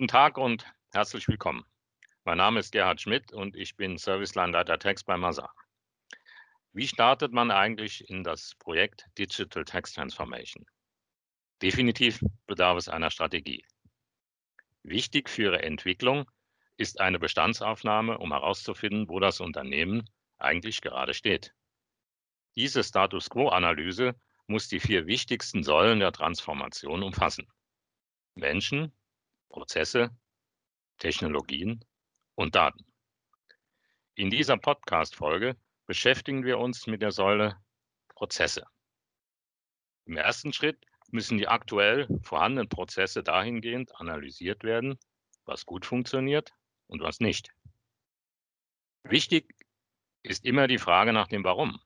Guten 0.00 0.08
Tag 0.08 0.38
und 0.38 0.64
herzlich 0.94 1.28
willkommen. 1.28 1.62
Mein 2.24 2.38
Name 2.38 2.60
ist 2.60 2.72
Gerhard 2.72 3.02
Schmidt 3.02 3.34
und 3.34 3.54
ich 3.54 3.76
bin 3.76 3.98
Serviceline-Leiter 3.98 4.78
Tax 4.78 5.04
bei 5.04 5.18
Masa. 5.18 5.52
Wie 6.72 6.88
startet 6.88 7.34
man 7.34 7.50
eigentlich 7.50 8.08
in 8.08 8.24
das 8.24 8.54
Projekt 8.60 9.04
Digital 9.18 9.62
Tax 9.62 9.92
Transformation? 9.92 10.64
Definitiv 11.60 12.24
bedarf 12.46 12.78
es 12.78 12.88
einer 12.88 13.10
Strategie. 13.10 13.62
Wichtig 14.84 15.28
für 15.28 15.42
Ihre 15.42 15.62
Entwicklung 15.64 16.24
ist 16.78 16.98
eine 16.98 17.18
Bestandsaufnahme, 17.18 18.16
um 18.16 18.32
herauszufinden, 18.32 19.06
wo 19.06 19.20
das 19.20 19.38
Unternehmen 19.38 20.08
eigentlich 20.38 20.80
gerade 20.80 21.12
steht. 21.12 21.52
Diese 22.56 22.82
Status 22.82 23.28
Quo-Analyse 23.28 24.14
muss 24.46 24.66
die 24.66 24.80
vier 24.80 25.06
wichtigsten 25.06 25.62
Säulen 25.62 26.00
der 26.00 26.12
Transformation 26.12 27.02
umfassen. 27.02 27.46
Menschen, 28.34 28.94
Prozesse, 29.50 30.10
Technologien 30.98 31.84
und 32.36 32.54
Daten. 32.54 32.86
In 34.14 34.30
dieser 34.30 34.56
Podcast-Folge 34.56 35.56
beschäftigen 35.86 36.44
wir 36.44 36.58
uns 36.58 36.86
mit 36.86 37.02
der 37.02 37.10
Säule 37.10 37.56
Prozesse. 38.14 38.64
Im 40.06 40.16
ersten 40.16 40.52
Schritt 40.52 40.84
müssen 41.10 41.36
die 41.36 41.48
aktuell 41.48 42.06
vorhandenen 42.22 42.68
Prozesse 42.68 43.22
dahingehend 43.22 43.94
analysiert 43.96 44.62
werden, 44.62 44.98
was 45.44 45.66
gut 45.66 45.84
funktioniert 45.84 46.52
und 46.86 47.02
was 47.02 47.20
nicht. 47.20 47.50
Wichtig 49.02 49.54
ist 50.22 50.44
immer 50.44 50.68
die 50.68 50.78
Frage 50.78 51.12
nach 51.12 51.28
dem 51.28 51.44
Warum. 51.44 51.80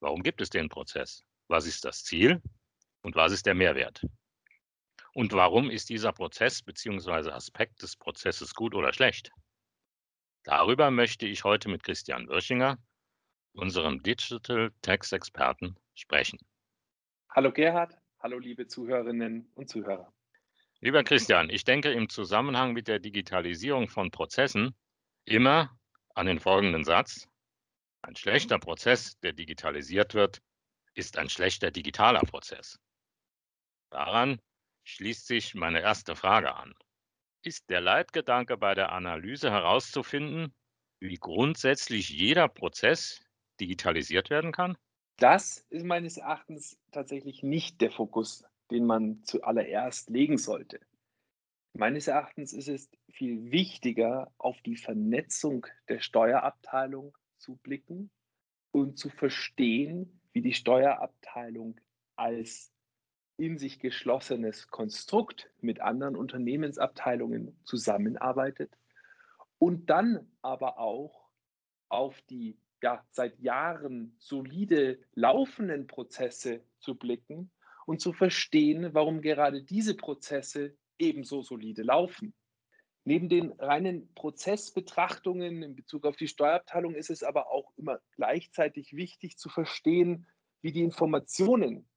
Warum 0.00 0.22
gibt 0.22 0.40
es 0.40 0.50
den 0.50 0.68
Prozess? 0.68 1.24
Was 1.48 1.66
ist 1.66 1.84
das 1.84 2.04
Ziel 2.04 2.42
und 3.02 3.14
was 3.14 3.32
ist 3.32 3.46
der 3.46 3.54
Mehrwert? 3.54 4.02
Und 5.16 5.32
warum 5.32 5.70
ist 5.70 5.88
dieser 5.88 6.12
Prozess 6.12 6.60
bzw. 6.60 7.30
Aspekt 7.30 7.80
des 7.80 7.96
Prozesses 7.96 8.54
gut 8.54 8.74
oder 8.74 8.92
schlecht? 8.92 9.30
Darüber 10.42 10.90
möchte 10.90 11.26
ich 11.26 11.42
heute 11.42 11.70
mit 11.70 11.82
Christian 11.82 12.28
Wirschinger, 12.28 12.76
unserem 13.54 14.02
Digital 14.02 14.72
Tax 14.82 15.12
Experten, 15.12 15.74
sprechen. 15.94 16.38
Hallo 17.30 17.50
Gerhard, 17.50 17.96
hallo 18.18 18.38
liebe 18.38 18.66
Zuhörerinnen 18.66 19.50
und 19.54 19.70
Zuhörer. 19.70 20.12
Lieber 20.80 21.02
Christian, 21.02 21.48
ich 21.48 21.64
denke 21.64 21.90
im 21.92 22.10
Zusammenhang 22.10 22.74
mit 22.74 22.86
der 22.86 22.98
Digitalisierung 22.98 23.88
von 23.88 24.10
Prozessen 24.10 24.74
immer 25.24 25.80
an 26.14 26.26
den 26.26 26.40
folgenden 26.40 26.84
Satz. 26.84 27.26
Ein 28.02 28.16
schlechter 28.16 28.58
Prozess, 28.58 29.18
der 29.20 29.32
digitalisiert 29.32 30.12
wird, 30.12 30.42
ist 30.92 31.16
ein 31.16 31.30
schlechter 31.30 31.70
digitaler 31.70 32.20
Prozess. 32.20 32.78
Daran 33.88 34.42
schließt 34.86 35.26
sich 35.26 35.54
meine 35.54 35.80
erste 35.80 36.14
Frage 36.14 36.54
an. 36.54 36.74
Ist 37.42 37.68
der 37.70 37.80
Leitgedanke 37.80 38.56
bei 38.56 38.74
der 38.74 38.92
Analyse 38.92 39.50
herauszufinden, 39.50 40.54
wie 41.00 41.16
grundsätzlich 41.16 42.08
jeder 42.08 42.48
Prozess 42.48 43.20
digitalisiert 43.60 44.30
werden 44.30 44.52
kann? 44.52 44.78
Das 45.18 45.66
ist 45.70 45.84
meines 45.84 46.16
Erachtens 46.16 46.78
tatsächlich 46.92 47.42
nicht 47.42 47.80
der 47.80 47.90
Fokus, 47.90 48.44
den 48.70 48.86
man 48.86 49.22
zuallererst 49.24 50.08
legen 50.10 50.38
sollte. 50.38 50.80
Meines 51.72 52.06
Erachtens 52.06 52.52
ist 52.52 52.68
es 52.68 52.90
viel 53.10 53.50
wichtiger, 53.50 54.32
auf 54.38 54.60
die 54.62 54.76
Vernetzung 54.76 55.66
der 55.88 56.00
Steuerabteilung 56.00 57.16
zu 57.38 57.56
blicken 57.56 58.10
und 58.70 58.98
zu 58.98 59.10
verstehen, 59.10 60.20
wie 60.32 60.42
die 60.42 60.54
Steuerabteilung 60.54 61.80
als 62.14 62.72
in 63.36 63.58
sich 63.58 63.78
geschlossenes 63.78 64.68
Konstrukt 64.68 65.50
mit 65.60 65.80
anderen 65.80 66.16
Unternehmensabteilungen 66.16 67.58
zusammenarbeitet 67.64 68.72
und 69.58 69.90
dann 69.90 70.30
aber 70.42 70.78
auch 70.78 71.28
auf 71.88 72.20
die 72.22 72.58
ja, 72.82 73.04
seit 73.10 73.38
Jahren 73.40 74.14
solide 74.18 74.98
laufenden 75.14 75.86
Prozesse 75.86 76.62
zu 76.78 76.94
blicken 76.94 77.50
und 77.86 78.00
zu 78.00 78.12
verstehen, 78.12 78.92
warum 78.92 79.22
gerade 79.22 79.62
diese 79.62 79.94
Prozesse 79.94 80.76
ebenso 80.98 81.42
solide 81.42 81.82
laufen. 81.82 82.34
Neben 83.04 83.28
den 83.28 83.52
reinen 83.52 84.12
Prozessbetrachtungen 84.14 85.62
in 85.62 85.76
Bezug 85.76 86.06
auf 86.06 86.16
die 86.16 86.26
Steuerabteilung 86.26 86.94
ist 86.94 87.10
es 87.10 87.22
aber 87.22 87.50
auch 87.50 87.72
immer 87.76 88.00
gleichzeitig 88.16 88.94
wichtig 88.94 89.38
zu 89.38 89.48
verstehen, 89.48 90.26
wie 90.60 90.72
die 90.72 90.82
Informationen 90.82 91.88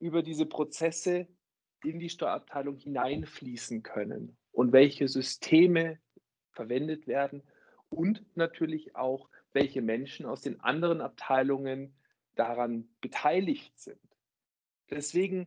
über 0.00 0.22
diese 0.22 0.46
Prozesse 0.46 1.26
in 1.84 1.98
die 1.98 2.10
Steuerabteilung 2.10 2.76
hineinfließen 2.76 3.82
können 3.82 4.36
und 4.52 4.72
welche 4.72 5.08
Systeme 5.08 5.98
verwendet 6.50 7.06
werden 7.06 7.42
und 7.88 8.24
natürlich 8.36 8.96
auch, 8.96 9.28
welche 9.52 9.80
Menschen 9.80 10.26
aus 10.26 10.42
den 10.42 10.60
anderen 10.60 11.00
Abteilungen 11.00 11.94
daran 12.34 12.88
beteiligt 13.00 13.78
sind. 13.78 14.00
Deswegen 14.90 15.46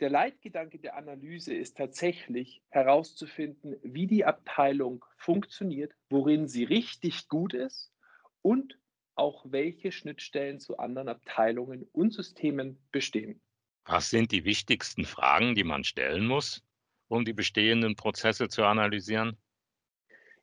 der 0.00 0.10
Leitgedanke 0.10 0.78
der 0.78 0.96
Analyse 0.96 1.54
ist 1.54 1.76
tatsächlich 1.76 2.62
herauszufinden, 2.70 3.76
wie 3.82 4.06
die 4.06 4.24
Abteilung 4.24 5.04
funktioniert, 5.16 5.92
worin 6.08 6.48
sie 6.48 6.64
richtig 6.64 7.28
gut 7.28 7.52
ist 7.52 7.92
und 8.40 8.78
auch 9.14 9.44
welche 9.48 9.92
Schnittstellen 9.92 10.60
zu 10.60 10.78
anderen 10.78 11.08
Abteilungen 11.08 11.88
und 11.92 12.12
Systemen 12.12 12.78
bestehen. 12.92 13.40
Was 13.84 14.10
sind 14.10 14.32
die 14.32 14.44
wichtigsten 14.44 15.04
Fragen, 15.04 15.54
die 15.54 15.64
man 15.64 15.84
stellen 15.84 16.26
muss, 16.26 16.62
um 17.08 17.24
die 17.24 17.32
bestehenden 17.32 17.96
Prozesse 17.96 18.48
zu 18.48 18.64
analysieren? 18.64 19.36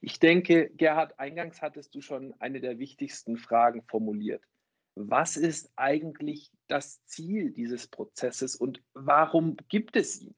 Ich 0.02 0.20
denke, 0.20 0.70
Gerhard, 0.76 1.20
eingangs 1.20 1.62
hattest 1.62 1.96
du 1.96 2.02
schon 2.02 2.34
eine 2.40 2.62
der 2.62 2.78
wichtigsten 2.78 3.38
Fragen 3.38 3.84
formuliert. 3.84 4.44
Was 4.96 5.38
ist 5.38 5.72
eigentlich 5.76 6.52
das 6.68 7.04
Ziel 7.06 7.52
dieses 7.52 7.88
Prozesses 7.88 8.56
und 8.56 8.82
warum 8.94 9.58
gibt 9.70 9.96
es 9.96 10.22
ihn? 10.22 10.36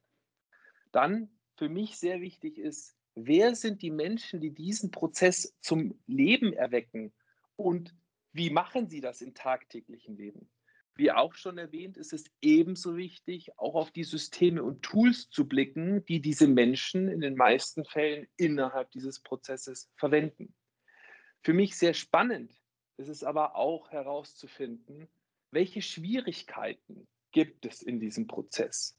Dann 0.91 1.29
für 1.57 1.69
mich 1.69 1.97
sehr 1.97 2.22
wichtig 2.22 2.57
ist, 2.57 2.96
wer 3.16 3.56
sind 3.56 3.81
die 3.81 3.91
Menschen, 3.91 4.40
die 4.41 4.51
diesen 4.51 4.91
Prozess 4.91 5.56
zum 5.61 6.00
Leben 6.07 6.53
erwecken 6.53 7.13
und 7.56 7.96
wie 8.31 8.50
machen 8.50 8.88
sie 8.88 9.01
das 9.01 9.22
im 9.22 9.34
tagtäglichen 9.34 10.16
Leben? 10.16 10.50
Wie 10.95 11.12
auch 11.12 11.34
schon 11.34 11.57
erwähnt, 11.57 11.97
ist 11.97 12.12
es 12.12 12.25
ebenso 12.41 12.97
wichtig, 12.97 13.57
auch 13.57 13.75
auf 13.75 13.91
die 13.91 14.03
Systeme 14.03 14.63
und 14.63 14.84
Tools 14.84 15.29
zu 15.29 15.47
blicken, 15.47 16.06
die 16.06 16.19
diese 16.19 16.47
Menschen 16.47 17.07
in 17.07 17.22
den 17.22 17.35
meisten 17.35 17.85
Fällen 17.85 18.28
innerhalb 18.35 18.91
dieses 18.91 19.22
Prozesses 19.22 19.90
verwenden. 19.95 20.53
Für 21.41 21.53
mich 21.53 21.78
sehr 21.78 21.94
spannend 21.94 22.53
ist 22.97 23.07
es 23.07 23.23
aber 23.23 23.56
auch 23.56 23.91
herauszufinden, 23.91 25.07
welche 25.51 25.81
Schwierigkeiten 25.81 27.07
gibt 27.31 27.66
es 27.66 27.81
in 27.81 28.00
diesem 28.00 28.28
Prozess? 28.28 28.97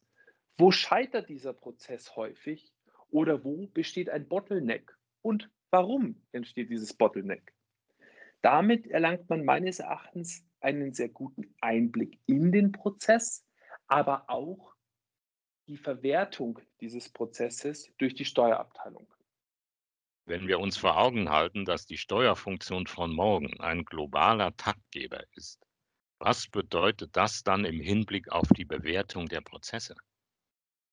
Wo 0.56 0.70
scheitert 0.70 1.28
dieser 1.28 1.52
Prozess 1.52 2.16
häufig 2.16 2.72
oder 3.10 3.44
wo 3.44 3.66
besteht 3.68 4.08
ein 4.08 4.26
Bottleneck 4.26 4.96
und 5.22 5.50
warum 5.70 6.22
entsteht 6.32 6.70
dieses 6.70 6.94
Bottleneck? 6.94 7.52
Damit 8.42 8.86
erlangt 8.86 9.28
man 9.28 9.44
meines 9.44 9.80
Erachtens 9.80 10.44
einen 10.60 10.92
sehr 10.92 11.08
guten 11.08 11.54
Einblick 11.60 12.18
in 12.26 12.52
den 12.52 12.72
Prozess, 12.72 13.44
aber 13.86 14.28
auch 14.28 14.74
die 15.66 15.76
Verwertung 15.76 16.58
dieses 16.80 17.08
Prozesses 17.08 17.92
durch 17.98 18.14
die 18.14 18.24
Steuerabteilung. 18.24 19.12
Wenn 20.26 20.48
wir 20.48 20.60
uns 20.60 20.76
vor 20.76 20.96
Augen 20.96 21.30
halten, 21.30 21.64
dass 21.64 21.86
die 21.86 21.98
Steuerfunktion 21.98 22.86
von 22.86 23.12
morgen 23.12 23.58
ein 23.60 23.84
globaler 23.84 24.56
Taktgeber 24.56 25.24
ist, 25.34 25.66
was 26.18 26.48
bedeutet 26.48 27.16
das 27.16 27.42
dann 27.42 27.64
im 27.64 27.80
Hinblick 27.80 28.30
auf 28.30 28.46
die 28.48 28.64
Bewertung 28.64 29.26
der 29.26 29.40
Prozesse? 29.40 29.96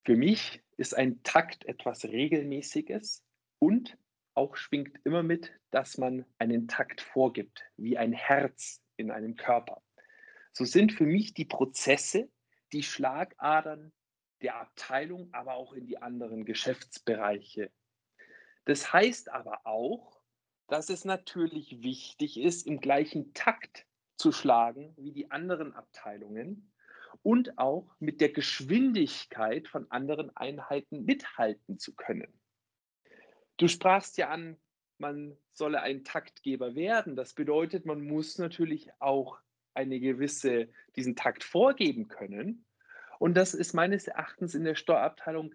Für 0.06 0.16
mich 0.16 0.64
ist 0.78 0.96
ein 0.96 1.22
Takt 1.24 1.66
etwas 1.66 2.06
Regelmäßiges 2.06 3.24
und 3.60 3.98
auch 4.38 4.56
schwingt 4.56 5.00
immer 5.04 5.24
mit, 5.24 5.52
dass 5.72 5.98
man 5.98 6.26
einen 6.38 6.68
Takt 6.68 7.02
vorgibt, 7.02 7.64
wie 7.76 7.98
ein 7.98 8.14
Herz 8.14 8.82
in 8.96 9.12
einem 9.12 9.36
Körper. 9.36 9.82
So 10.54 10.66
sind 10.66 10.94
für 10.94 11.06
mich 11.06 11.34
die 11.34 11.46
Prozesse 11.46 12.30
die 12.74 12.84
Schlagadern 12.84 13.92
der 14.42 14.60
Abteilung, 14.62 15.30
aber 15.34 15.56
auch 15.56 15.74
in 15.74 15.88
die 15.88 16.02
anderen 16.02 16.46
Geschäftsbereiche. 16.46 17.72
Das 18.66 18.92
heißt 18.92 19.32
aber 19.32 19.66
auch, 19.66 20.22
dass 20.68 20.90
es 20.90 21.06
natürlich 21.06 21.82
wichtig 21.82 22.40
ist, 22.40 22.68
im 22.68 22.80
gleichen 22.80 23.34
Takt 23.34 23.86
zu 24.18 24.32
schlagen 24.32 24.94
wie 24.98 25.12
die 25.12 25.32
anderen 25.32 25.74
Abteilungen 25.74 26.72
und 27.24 27.58
auch 27.58 27.96
mit 28.00 28.20
der 28.20 28.30
Geschwindigkeit 28.30 29.68
von 29.68 29.90
anderen 29.92 30.36
Einheiten 30.36 31.06
mithalten 31.06 31.80
zu 31.80 31.96
können. 31.96 32.40
Du 33.58 33.68
sprachst 33.68 34.18
ja 34.18 34.30
an, 34.30 34.58
man 35.00 35.36
solle 35.52 35.82
ein 35.82 36.04
Taktgeber 36.04 36.76
werden. 36.76 37.16
Das 37.16 37.34
bedeutet, 37.34 37.86
man 37.86 38.02
muss 38.02 38.38
natürlich 38.38 38.90
auch 39.00 39.40
eine 39.74 40.00
gewisse, 40.00 40.70
diesen 40.96 41.16
Takt 41.16 41.44
vorgeben 41.44 42.08
können. 42.08 42.66
Und 43.20 43.36
das 43.36 43.54
ist 43.54 43.74
meines 43.74 44.08
Erachtens 44.08 44.54
in 44.54 44.64
der 44.64 44.76
Steuerabteilung 44.76 45.54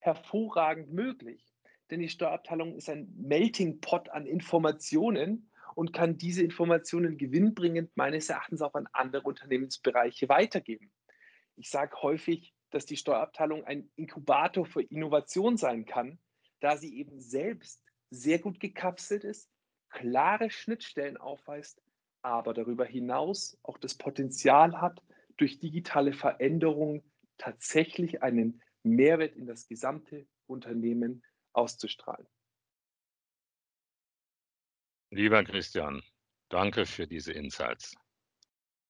hervorragend 0.00 0.92
möglich. 0.92 1.54
Denn 1.90 2.00
die 2.00 2.08
Steuerabteilung 2.08 2.76
ist 2.76 2.88
ein 2.88 3.12
Melting 3.16 3.80
Pot 3.80 4.08
an 4.08 4.26
Informationen 4.26 5.50
und 5.74 5.92
kann 5.92 6.16
diese 6.16 6.42
Informationen 6.42 7.18
gewinnbringend 7.18 7.94
meines 7.94 8.30
Erachtens 8.30 8.62
auch 8.62 8.74
an 8.74 8.88
andere 8.92 9.24
Unternehmensbereiche 9.24 10.28
weitergeben. 10.30 10.90
Ich 11.56 11.68
sage 11.68 11.96
häufig, 12.00 12.54
dass 12.70 12.86
die 12.86 12.96
Steuerabteilung 12.96 13.64
ein 13.64 13.90
Inkubator 13.96 14.64
für 14.64 14.82
Innovation 14.82 15.56
sein 15.56 15.84
kann, 15.84 16.18
da 16.64 16.78
sie 16.78 16.96
eben 16.96 17.20
selbst 17.20 17.84
sehr 18.08 18.38
gut 18.38 18.58
gekapselt 18.58 19.22
ist, 19.22 19.50
klare 19.90 20.50
Schnittstellen 20.50 21.18
aufweist, 21.18 21.82
aber 22.22 22.54
darüber 22.54 22.86
hinaus 22.86 23.58
auch 23.62 23.76
das 23.76 23.94
Potenzial 23.94 24.80
hat, 24.80 25.02
durch 25.36 25.58
digitale 25.58 26.14
Veränderungen 26.14 27.02
tatsächlich 27.36 28.22
einen 28.22 28.62
Mehrwert 28.82 29.36
in 29.36 29.46
das 29.46 29.68
gesamte 29.68 30.26
Unternehmen 30.46 31.22
auszustrahlen. 31.52 32.26
Lieber 35.10 35.44
Christian, 35.44 36.02
danke 36.48 36.86
für 36.86 37.06
diese 37.06 37.32
Insights. 37.32 37.94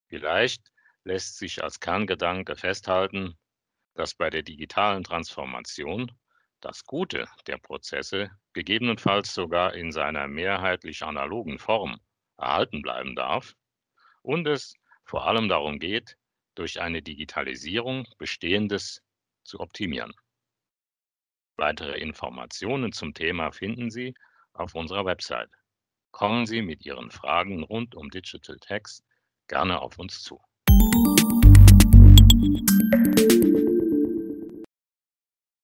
Vielleicht 0.07 0.73
lässt 1.03 1.39
sich 1.39 1.65
als 1.65 1.81
Kerngedanke 1.81 2.55
festhalten, 2.55 3.37
dass 3.95 4.15
bei 4.15 4.31
der 4.31 4.43
digitalen 4.43 5.03
Transformation 5.03 6.13
das 6.65 6.87
Gute 6.87 7.29
der 7.47 7.59
Prozesse 7.59 8.31
gegebenenfalls 8.55 9.35
sogar 9.35 9.75
in 9.75 9.93
seiner 9.93 10.27
mehrheitlich 10.27 11.03
analogen 11.03 11.59
Form 11.59 12.01
erhalten 12.39 12.81
bleiben 12.81 13.15
darf 13.15 13.55
und 14.23 14.47
es 14.47 14.75
vor 15.05 15.27
allem 15.27 15.49
darum 15.49 15.79
geht, 15.79 16.17
durch 16.55 16.81
eine 16.81 17.03
Digitalisierung 17.03 18.07
Bestehendes 18.17 19.03
zu 19.43 19.61
optimieren. 19.61 20.15
Weitere 21.57 21.99
Informationen 21.99 22.93
zum 22.93 23.13
Thema 23.13 23.53
finden 23.53 23.91
Sie 23.91 24.15
auf 24.55 24.75
unserer 24.75 25.05
Website. 25.05 25.51
Kommen 26.13 26.47
Sie 26.47 26.63
mit 26.63 26.87
Ihren 26.87 27.11
Fragen 27.11 27.63
rund 27.63 27.95
um 27.95 28.09
Digital 28.09 28.57
Text 28.59 29.05
gerne 29.49 29.83
auf 29.83 29.99
uns 29.99 30.23
zu. 30.23 30.41